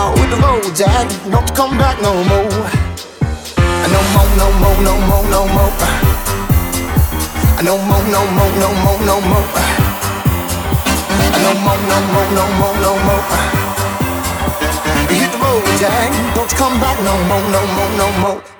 [0.00, 2.90] no With the road, Jack Don't you come back no more
[3.90, 5.72] no more, no more, no more, no more.
[7.62, 9.46] No more, no more, no more, no more.
[11.42, 13.24] No more, no more, no more, no more.
[15.10, 16.10] Hit the road, Jack.
[16.36, 18.59] Don't you come back no more, no more, no more.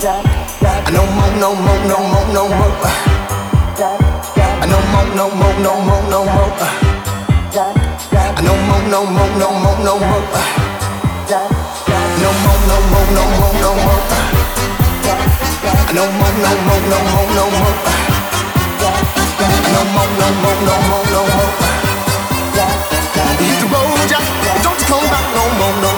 [0.00, 2.72] No more, no more, no more, no more.
[4.64, 6.52] No more, no more, no more, no more.
[8.40, 10.24] No more, no more, no more, no more.
[12.16, 14.00] No more, no more, no more, no more.
[15.92, 17.76] No more, no more, no more, no more.
[19.68, 21.52] No more, no more, no more, no more.
[23.36, 24.24] Hit the road, Jack.
[24.64, 25.89] Don't come back no more, no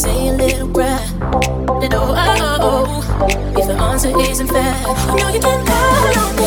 [0.00, 0.98] say a little prayer.
[1.80, 6.39] Then oh, oh, oh, if the answer isn't fair, I know you can call on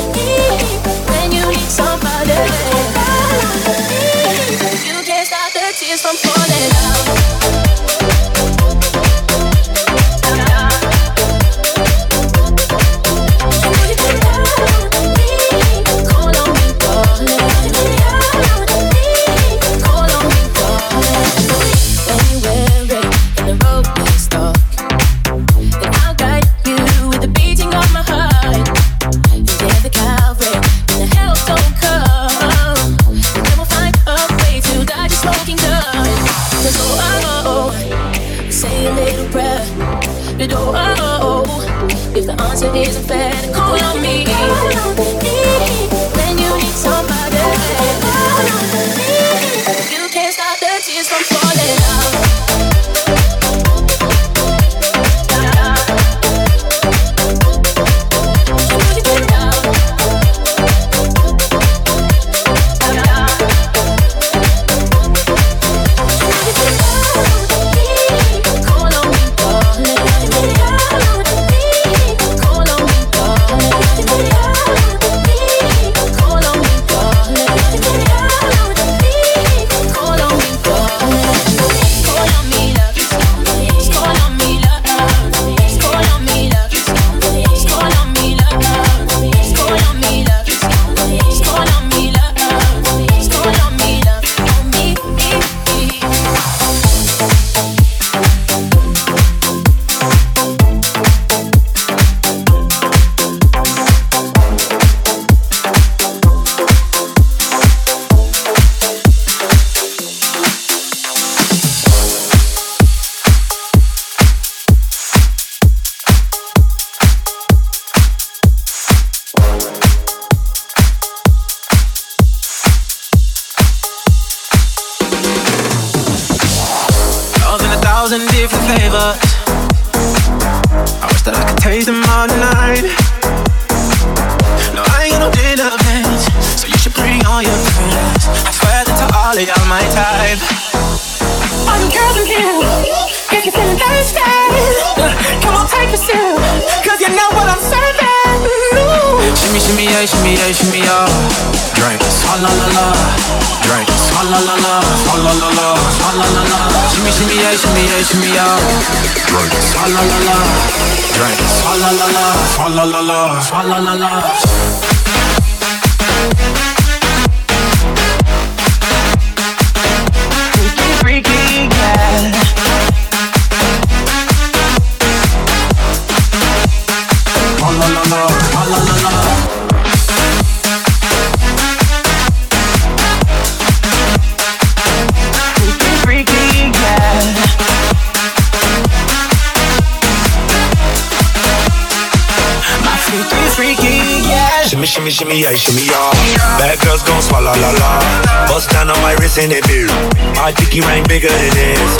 [199.33, 199.89] this in it, beer.
[200.37, 201.91] My dicky rank bigger than this.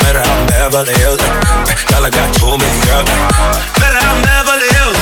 [0.00, 1.20] Better I'm Beverly Hills.
[1.88, 3.08] Girl, I got too many girls.
[3.76, 4.96] Better I'm Beverly Hills.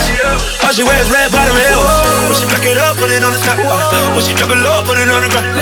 [0.66, 1.86] All she wears red bottom heels.
[2.26, 3.58] When she pack it up, put it on the top.
[4.14, 5.54] When she drop it low, put it on the ground.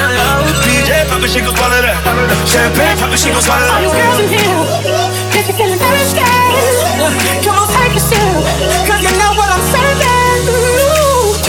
[0.64, 1.96] DJ pop it, she gon' swallow that.
[2.48, 3.76] Champagne pop it, she gon' swallow that.
[3.76, 4.64] All you girls in here,
[5.36, 8.93] if you're feeling very scared, come on, take a sip.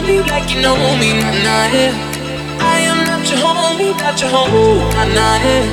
[0.00, 1.92] hold me like you know me, nah, nah, yeah.
[2.60, 5.64] I am not your homie, not your homie, nah, nah, yeah.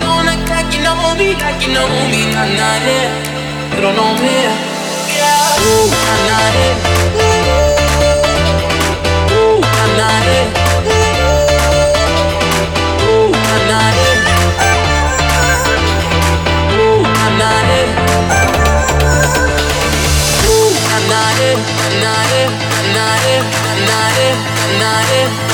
[0.00, 3.08] Don't act like you know me, like you know me, nah, nah, yeah.
[3.74, 4.56] You don't know me, yeah.
[5.60, 6.74] Ooh, nah, nah, yeah.
[7.20, 7.46] Ooh,
[9.34, 9.60] ooh,
[9.98, 10.46] nah, yeah.
[13.06, 14.18] Ooh, nah, nah, yeah.
[16.74, 17.88] Ooh, nah, nah, yeah.
[20.50, 21.58] Ooh, nah, nah, yeah.
[21.70, 23.59] Ooh, yeah.
[23.86, 24.36] Not it,
[24.78, 25.50] not it,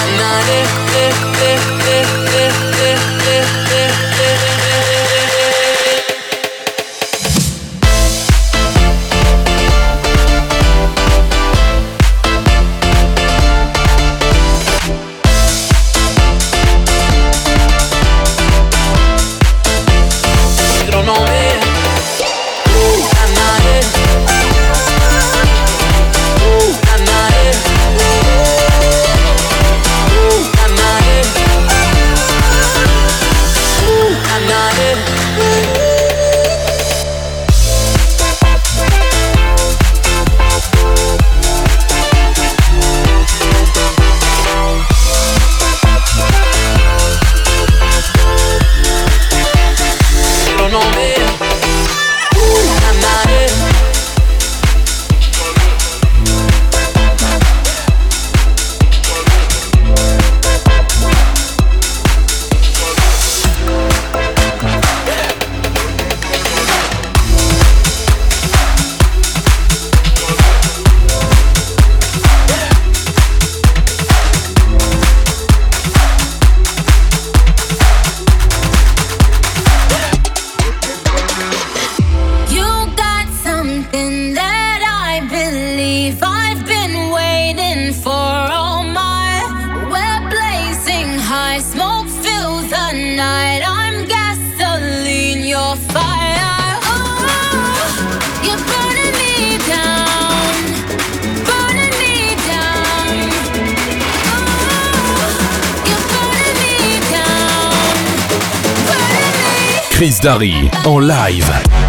[110.06, 111.85] Chris Darry en live.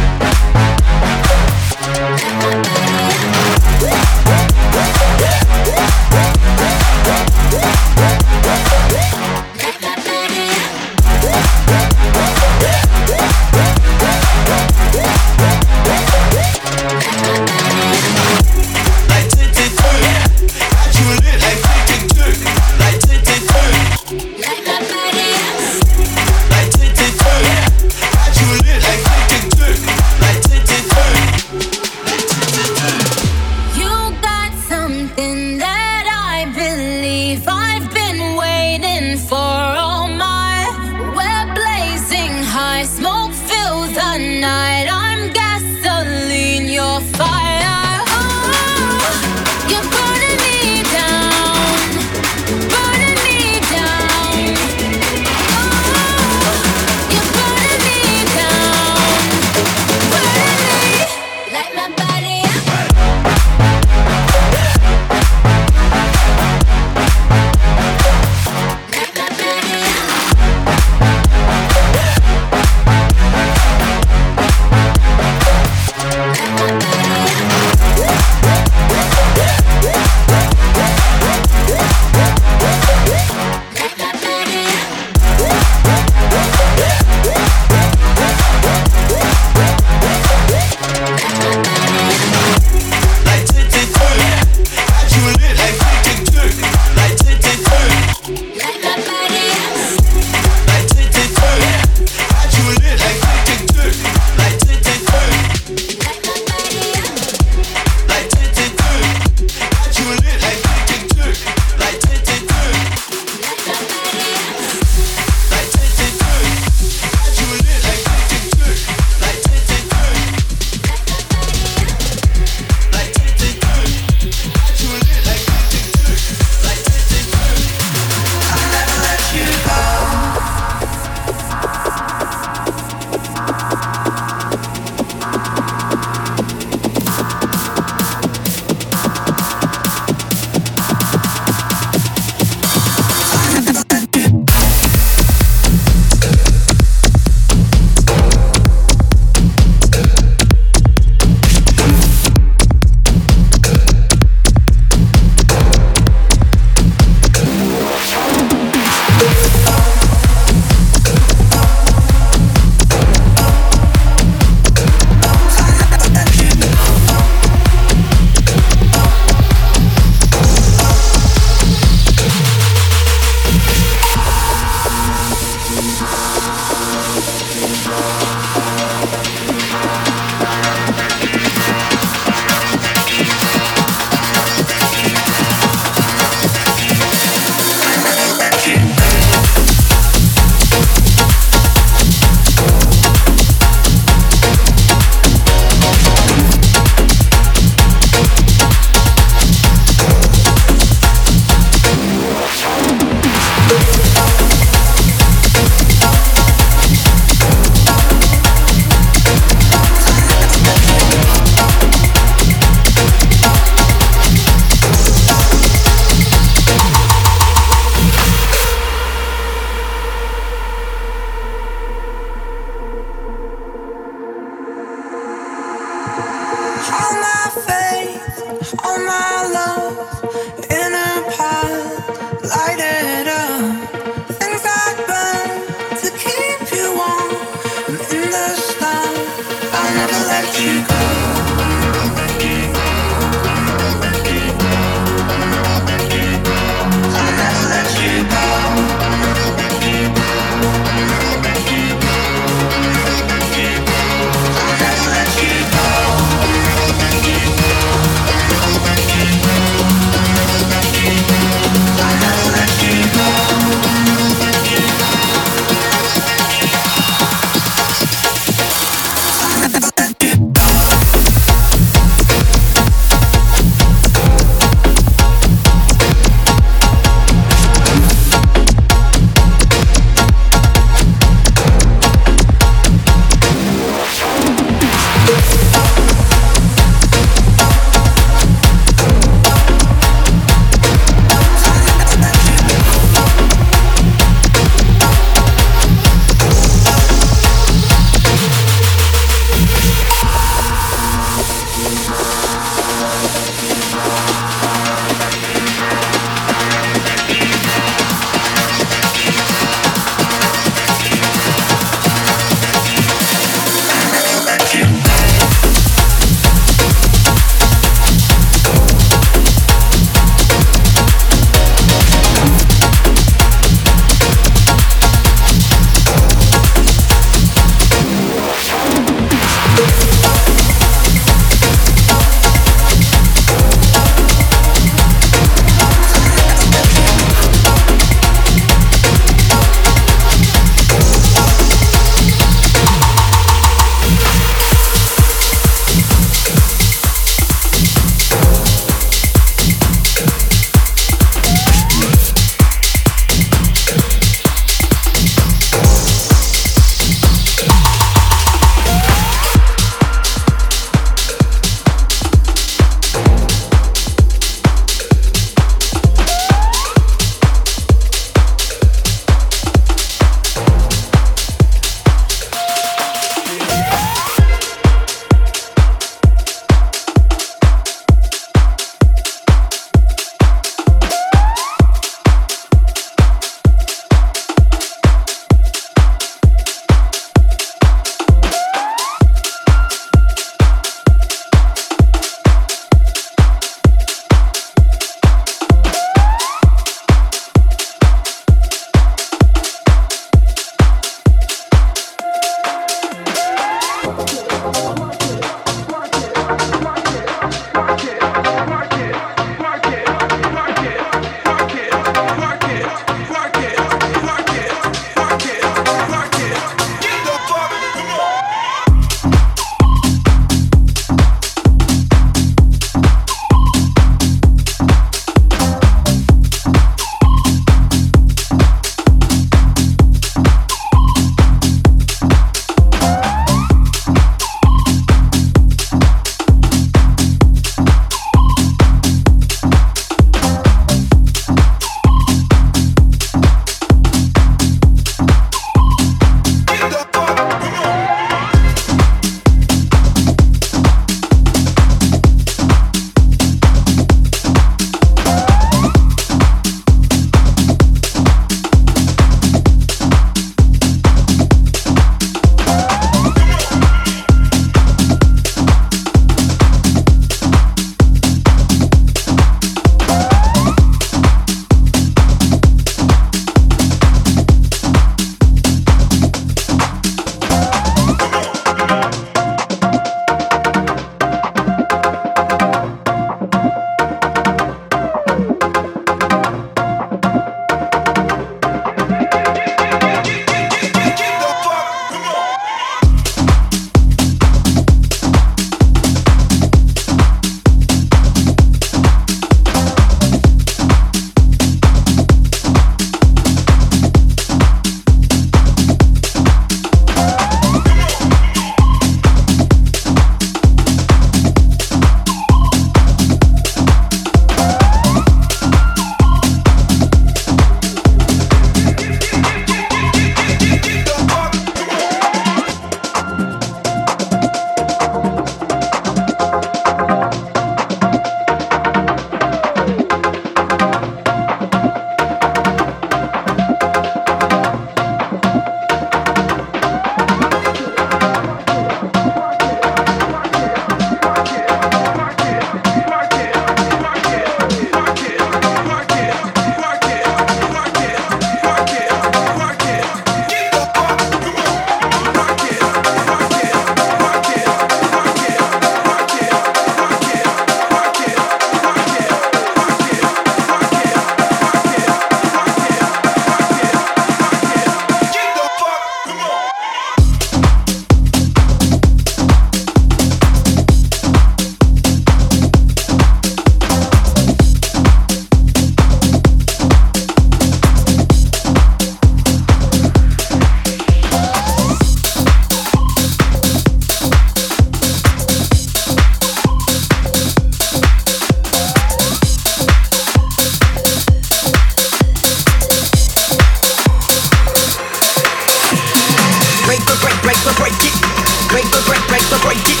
[598.74, 600.00] break the break break the break it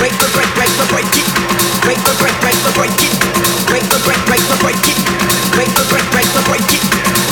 [0.00, 1.28] break the break break the break it
[1.84, 3.12] break the break break the break it
[3.68, 4.96] break the break break the break it
[5.52, 6.64] break the break break the break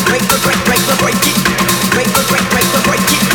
[0.05, 1.17] break the break break the break
[1.97, 3.34] break the break break the break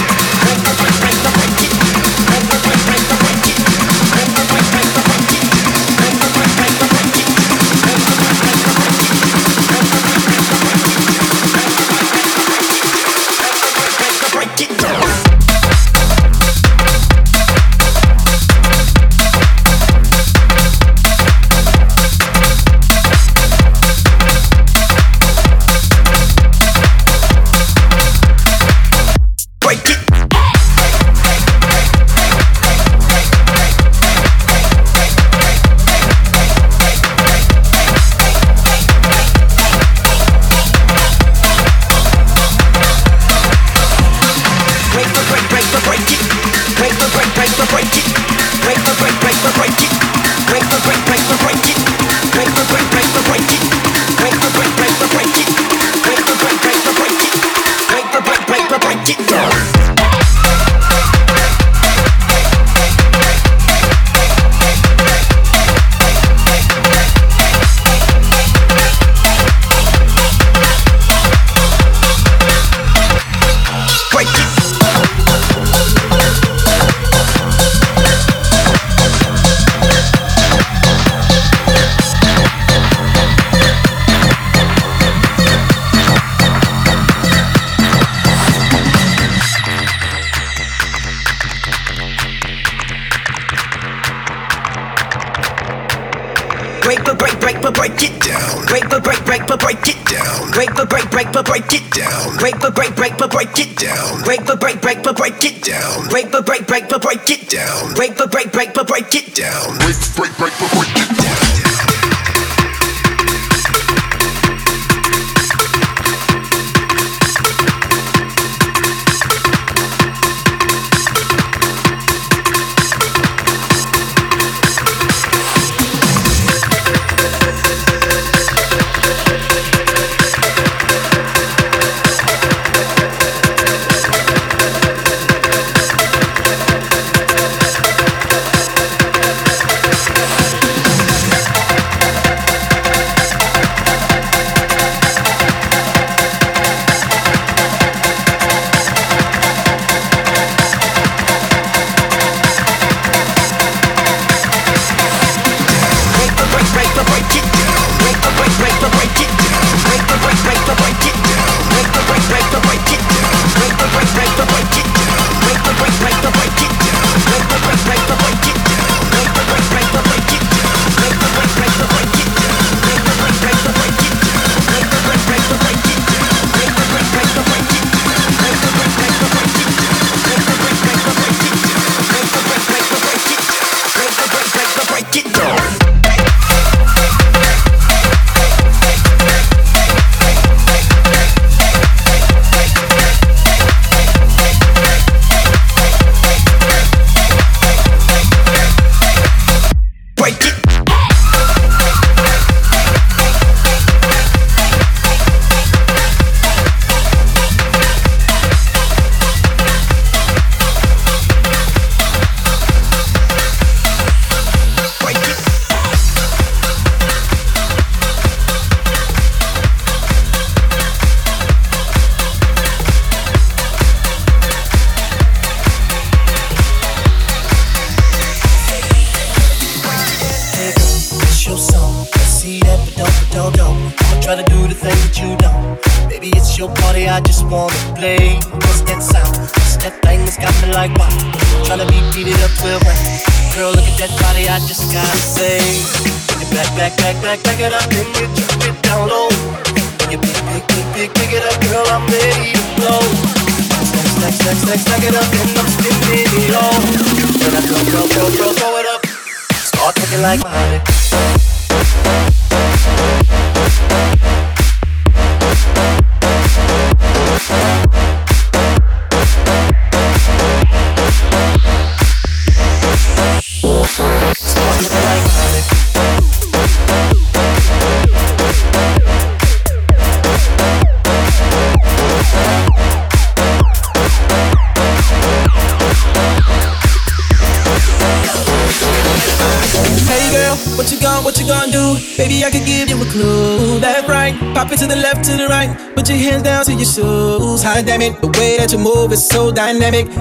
[97.09, 98.65] but break, break, but break it down.
[98.67, 100.51] Break, but break, break, but break it down.
[100.51, 102.37] Break, but break, break, but break it down.
[102.37, 104.21] Break, but break, break, but break it down.
[104.23, 106.07] Break, but break, break, but break it down.
[106.09, 107.93] Break, but break, break, but break it down.
[107.95, 109.77] Break, but break, break, but break it down.
[109.79, 111.18] Break, break, break, but break it down.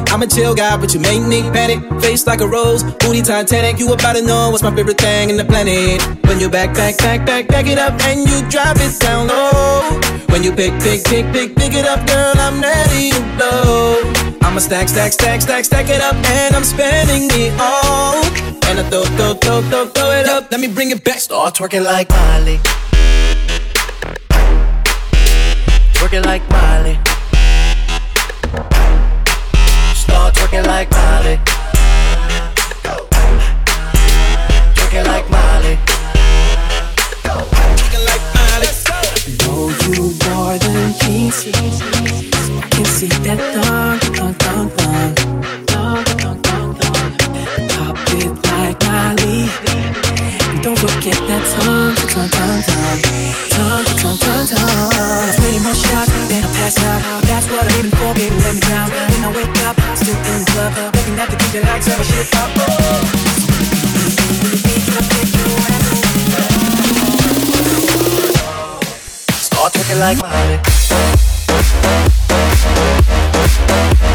[0.08, 1.80] I'm a chill guy, but you make me panic.
[2.00, 3.78] Face like a rose, booty Titanic.
[3.78, 6.02] You about to know what's my favorite thing in the planet.
[6.26, 10.00] When you back, back, back, back, back it up, and you drop it down low.
[10.30, 14.38] When you pick, pick, pick, pick, pick it up, girl, I'm ready to blow.
[14.42, 18.24] I'ma stack, stack, stack, stack, stack it up, and I'm spending it all.
[18.68, 20.50] And I throw, throw, throw, throw, throw it up.
[20.50, 21.18] Let me bring it back.
[21.18, 22.58] Start twerking like Miley.
[25.94, 27.17] Twerking like Miley.
[30.48, 31.36] Twerking like Miley.
[34.76, 35.76] Twerking like Miley.
[37.20, 38.70] Twerking like Miley.
[39.44, 41.52] know you more than sees.
[41.52, 45.14] I can see that thong, thong, thong, thong,
[45.66, 47.12] thong, thong, thong, thong.
[47.68, 48.82] Pop it like.
[50.48, 53.02] And don't forget that tongue, tongue, tongue, tongue,
[53.52, 55.34] tongue, tongue, tongue, tongue.
[55.36, 57.22] Twenty more shots, then I pass out.
[57.24, 58.34] That's what I'm aiming for, baby.
[58.40, 58.88] Let me down.
[58.88, 59.77] When I wake up,
[60.60, 62.50] I'm still in the club, looking the shit up.
[69.38, 70.18] Start like.
[73.38, 74.07] Start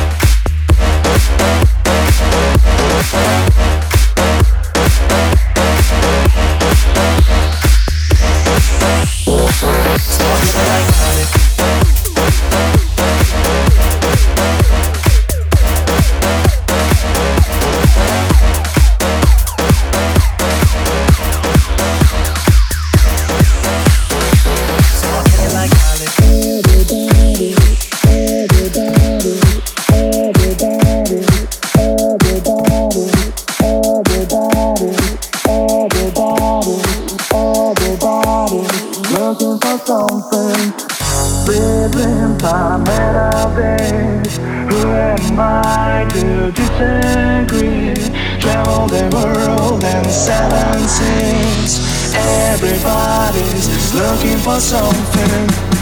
[45.25, 47.93] Am to disagree
[48.39, 52.13] Travel the world and seven seas.
[52.13, 55.72] Everybody's looking for something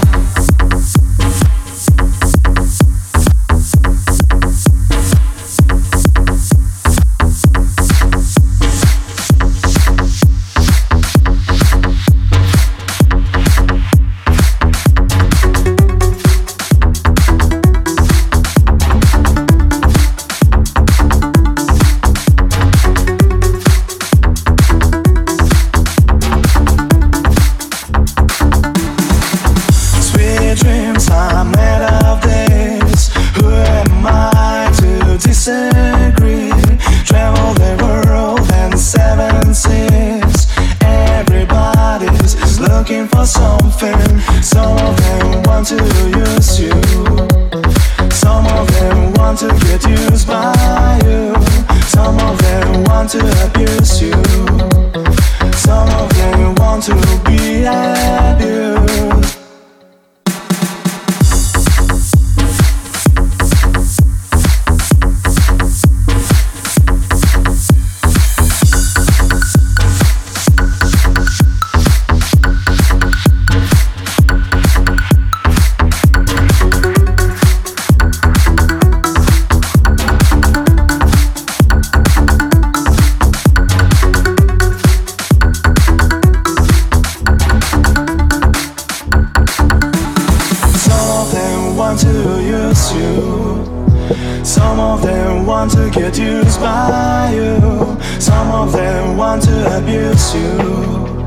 [94.61, 97.97] Some of them want to get used by you.
[98.19, 101.25] Some of them want to abuse you.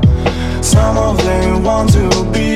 [0.63, 2.55] Some of them want to be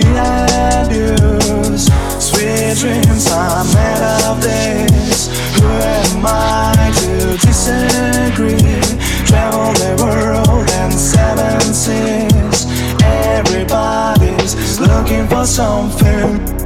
[0.79, 1.91] abused.
[2.17, 5.27] Sweet dreams are made of this.
[5.59, 8.79] Who am I to disagree?
[9.27, 12.65] Travel the world and seven seas.
[13.03, 16.58] Everybody's looking for something.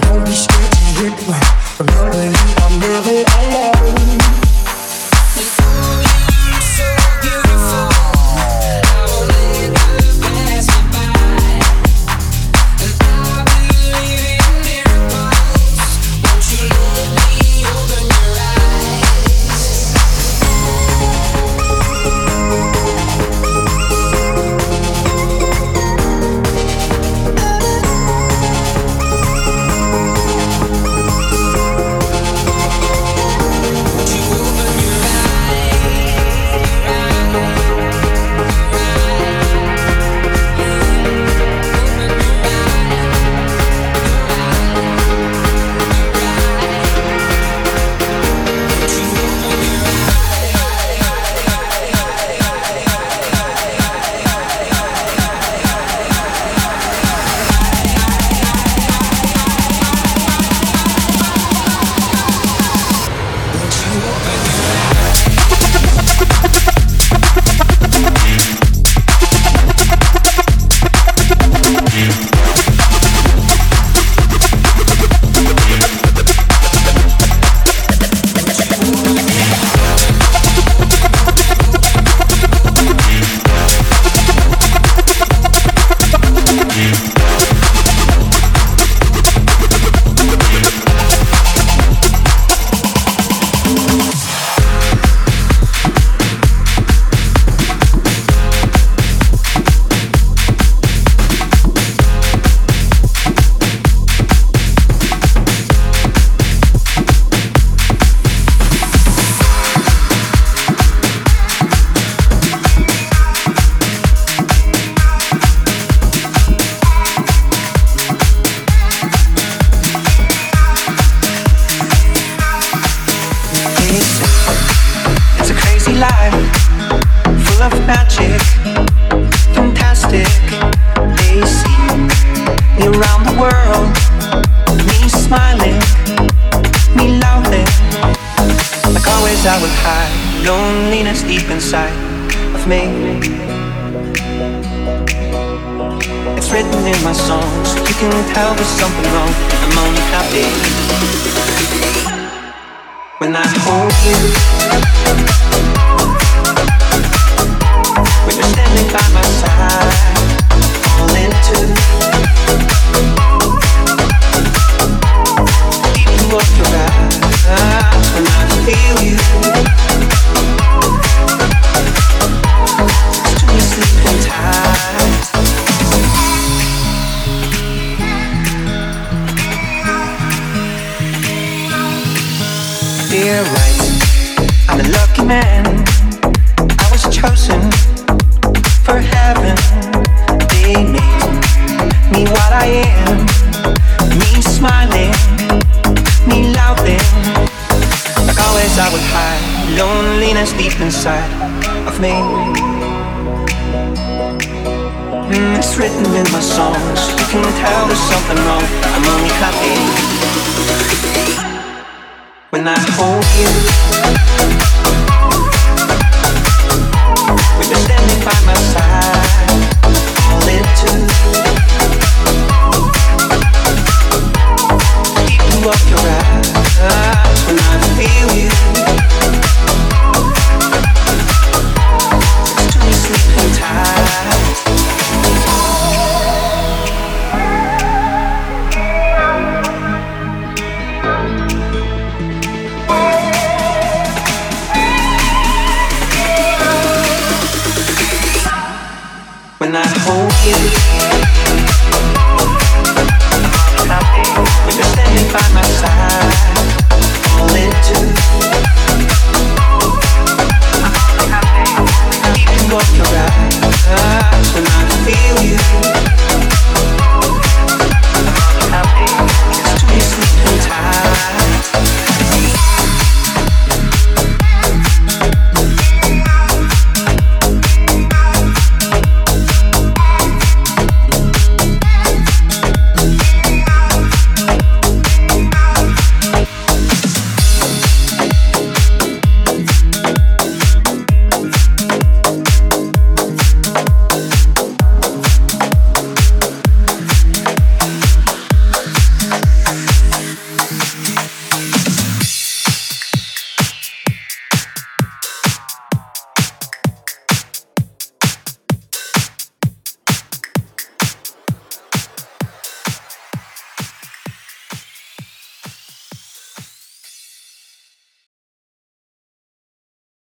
[0.00, 0.71] Don't be scared